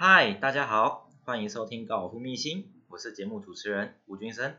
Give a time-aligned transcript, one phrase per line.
[0.00, 4.56] 嗨，大家好，欢迎收听高尔夫秘辛，我是节目主持人吴君生。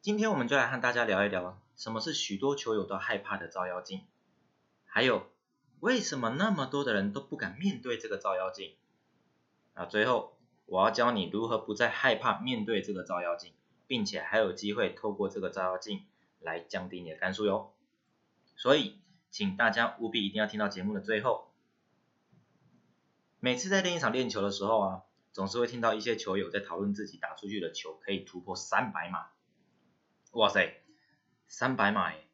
[0.00, 4.00] 今天我们就来和大家聊一聊，什么是许多球友都害怕的照妖镜，
[4.84, 5.30] 还有
[5.78, 8.74] 为什么那么多的人都不敢面对这个照妖镜。
[9.74, 10.36] 啊，最后
[10.66, 13.52] 我要教你如何不再害怕面对这个照妖镜，
[13.86, 16.04] 并且还有机会透过这个照妖镜
[16.40, 17.72] 来降低你的杆数哟。
[18.56, 18.98] 所以，
[19.30, 21.51] 请大家务必一定要听到节目的最后。
[23.44, 29.26] 每次在练一场练球的时候啊，总是会听到一些球友在讨论自己打出去的球可以突破三百码。
[30.30, 30.80] 哇塞，
[31.48, 32.24] 三百码耶！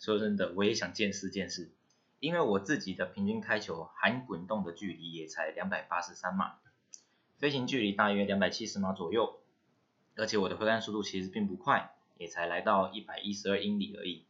[0.00, 1.70] 说真的，我也想见识见识，
[2.18, 6.56] 因为我自己的平均开球含滚动的距离也才两百八十三码，
[7.36, 9.40] 飞行距离大约两百七十码左右，
[10.16, 14.26] 而且我的挥杆速度其实并不快，也才来到一百一十二英里而已。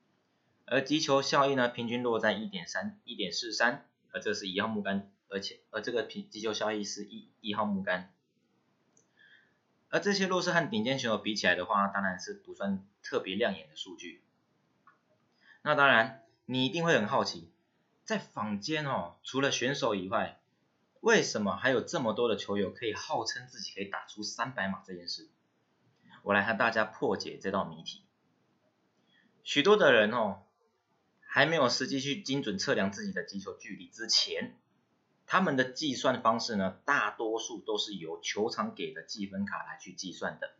[0.66, 5.10] 而击球效益呢，平均落在一点三、一点四三，而这是一号木杆。
[5.28, 8.12] 而且，而这个皮击球效益是一一号木杆，
[9.90, 14.22] 而这些若是和顶尖选手比起来的话，当然是不算特别亮眼的数据。
[15.62, 17.50] 那当然，你一定会很好奇，
[18.04, 20.40] 在坊间哦，除了选手以外，
[21.00, 25.28] 为什么还有这么多的球友可以号称自己可以打出三百码这件事？
[26.22, 28.02] 我来和大家破解这道谜题。
[29.44, 30.42] 许多的人哦，
[31.20, 34.56] 还没有实际去精准测量自己的击球距离之前。
[35.30, 40.52] 他们的计算方式呢，大多数都是由球场给的计分卡来去计算的。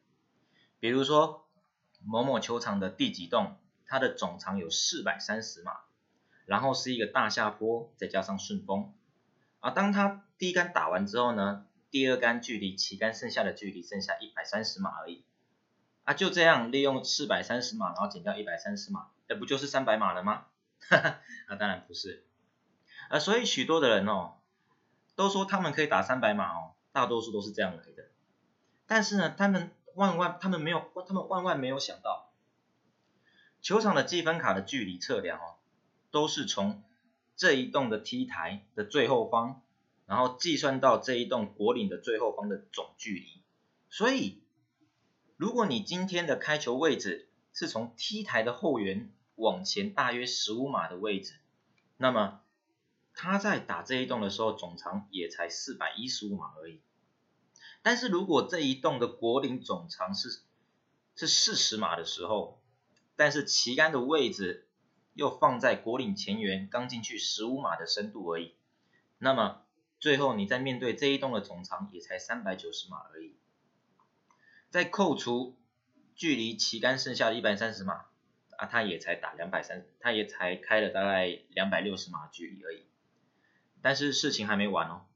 [0.79, 1.49] 比如说，
[2.05, 5.73] 某某球场的第几栋，它的总长有四百三十码，
[6.45, 8.93] 然后是一个大下坡，再加上顺风。
[9.61, 15.25] 啊，当他第一杆打完之后呢，第二杆距离旗杆剩下的距离剩下一百三十码而已。
[16.05, 20.45] 啊，就这样利用四百三十码，然后减掉一百三十码，那不就是三百码了吗？
[20.91, 22.27] 哈 哈，那当然不是。
[23.09, 24.35] 啊，所以许多的人哦。
[25.19, 28.05] 都说他们可以打三百码哦，大多数都是这样来的。
[28.87, 32.31] 但是呢，他们万万他们没有，他们万万没有想到，
[33.61, 35.57] 球场的积分卡的距离测量哦，
[36.13, 36.85] 都是从
[37.35, 39.61] 这一栋的 T 台的最后方，
[40.07, 43.43] 然后计算到这一栋果岭的最后方的总距离。
[43.91, 44.45] 所以，
[45.37, 51.35] 如果你今天的开球位置是从 T 台的后缘往前大约十五码的位置，
[51.97, 52.41] 那么。
[53.21, 56.81] 他在打这一栋的时候，总长也才四百一十五码而已。
[57.83, 60.41] 但是如果这一栋的果岭总长是
[61.17, 62.63] 是四十码的时候，
[63.17, 64.69] 但是旗杆的位置
[65.15, 68.55] 又放在果岭前缘刚进去十五码的深度而已，
[69.19, 69.63] 那么
[69.99, 73.35] 最后你在面对这一栋的总长也才三百九十码而已。
[74.71, 75.57] 再扣除
[76.15, 78.05] 距离旗杆剩下的一百三十码，
[78.59, 82.85] 啊，他也才打两百三，他也才开了大概两百六十码距离而已。
[83.81, 85.07] 但是事情还没完哦，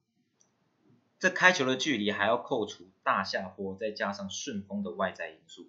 [1.18, 5.68] 这开球的距离还要扣除大下坡，再加上顺风的外在因素，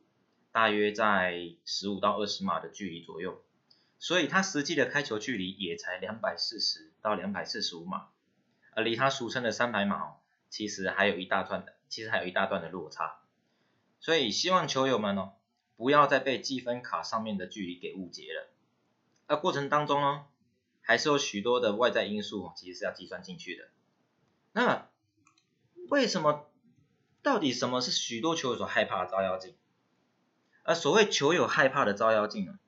[0.52, 3.42] 大约在十五到二十码的距离左右，
[3.98, 8.10] 所以它实际的开球距离也才两百四十到两百四十五码，
[8.76, 10.14] 而离它俗称的三百码哦，
[10.50, 13.22] 其实还有一大段的，其实还有一大段的落差，
[14.00, 15.34] 所以希望球友们哦，
[15.76, 18.50] 不要再被积分卡上面的距离给误解了，
[19.28, 20.26] 而过程当中呢。
[20.84, 23.70] 还是有许多的外在因素，其实是要计算进去的。
[24.52, 24.88] 那
[25.90, 26.46] 为什么？
[27.24, 29.56] 到底什么是许多球友所害怕的照妖镜？
[30.64, 32.60] 而所谓球友害怕的照妖镜呢？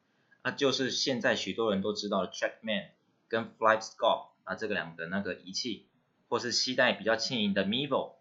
[0.43, 2.91] 啊，就是现在许多人都知道的 TrackMan
[3.27, 5.89] 跟 FlyScope 啊这个两个那个仪器，
[6.29, 8.13] 或是携带比较轻盈的 Mevo，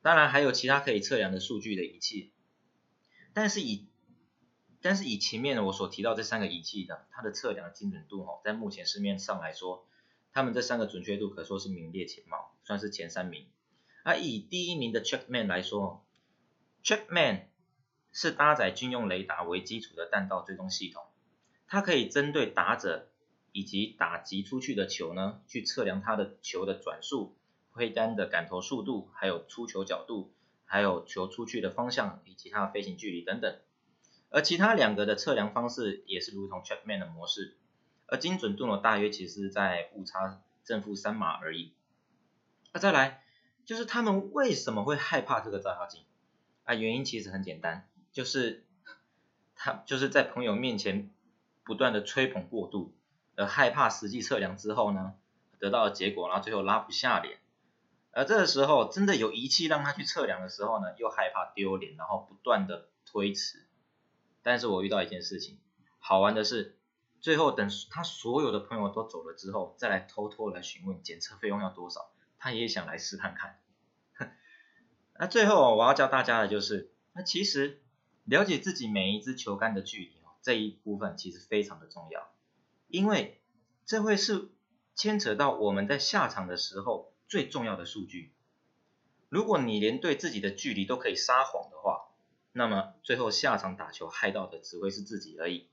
[0.00, 2.32] 当然还有其他可以测量的数据的仪器，
[3.32, 3.88] 但是以
[4.80, 9.86] 但是以前面我所提到这三个仪器的，它的测量精准度哦，在目前市面上来说，
[10.32, 13.46] 他们这三个准确度可说是名列前茅，算是前三名。
[14.04, 16.04] 而以第一名的 TrackMan 来说
[16.84, 17.46] ，TrackMan
[18.12, 21.02] 是搭载军用雷达为基础的弹道追踪系统，
[21.66, 23.10] 它可以针对打者
[23.52, 27.36] 以及打击出去的球呢，去测量它的球的转速、
[27.70, 30.32] 挥杆的杆头速度，还有出球角度，
[30.64, 33.58] 还有球出去的方向以及它的飞行距离等等。
[34.30, 37.56] 而其他两个的测量方式也是如同 TrackMan 的模式，
[38.06, 41.72] 而精准度呢，大约其实在误差正负三码而已。
[42.72, 43.22] 那再来
[43.64, 46.04] 就是他们为什么会害怕这个照妖镜？
[46.64, 48.66] 啊，原因其实很简单，就是
[49.54, 51.10] 他就是在朋友面前
[51.64, 52.94] 不断的吹捧过度，
[53.36, 55.14] 而害怕实际测量之后呢，
[55.58, 57.38] 得到的结果，然后最后拉不下脸。
[58.10, 63.64] 而这个时候真的有仪器让他去测量的时候呢，又害怕丢脸，然后不断的推迟。
[64.42, 65.58] 但是我遇到一件事情，
[65.98, 66.78] 好玩的是，
[67.20, 73.60] 最后等他所有的朋友都走了之后，再来偷偷来询问检测费用要多少，他也想来试看看。
[75.18, 77.82] 那最后我要教大家的就是，那其实
[78.24, 82.32] 了解自己每一支球杆的距离哦，这一部分其实非常的重要，
[82.86, 83.40] 因为
[83.84, 84.50] 这会是
[84.94, 88.32] 牵扯到我们在下场的时候最重要的数据。
[89.28, 92.07] 如果你连对自己的距离都可以撒谎的话，
[92.58, 95.68] 那么最后下场打球害到的只会是自己而已。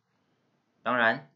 [0.83, 1.31] 当然，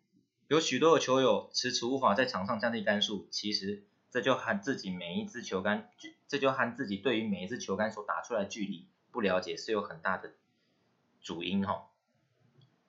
[0.47, 3.83] 有许多的球友迟迟无法在场上降低杆数，其实。
[4.11, 5.87] 这就和自己每一支球杆，
[6.27, 10.33] 这就和自己对于每一支球杆所打出来的距离不了解是有很大的
[11.21, 11.89] 主因哈。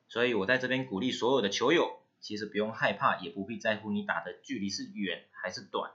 [0.09, 5.93] 所以我在这边鼓励所有的球友，其实不用害怕，也不必在乎你打的距离是远还是短。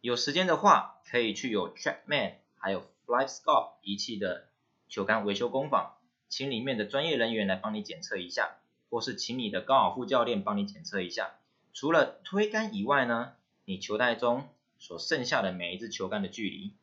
[0.00, 4.48] 有时间的话，可以去有 TrackMan 还有 FlyScope 仪器的
[4.88, 5.95] 球杆维修工坊，
[6.28, 8.56] 请里面的专业人员来帮你检测一下，
[8.90, 11.38] 或是请你的高尔夫教练帮你检测一下。
[11.72, 13.34] 除了推杆以外呢，
[13.64, 16.74] 你球袋中所剩下的每一支球杆的距离，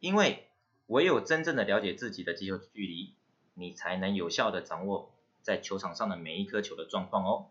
[0.00, 0.48] 因为
[0.86, 3.14] 唯有真正的了解自己的击球距离，
[3.54, 5.12] 你才能有效的掌握
[5.42, 7.50] 在球场上的每一颗球的状况哦。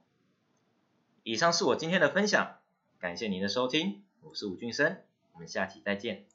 [1.23, 2.59] 以上是我今天的分享，
[2.99, 5.01] 感谢您的收听，我是吴俊生，
[5.33, 6.34] 我们下期再见。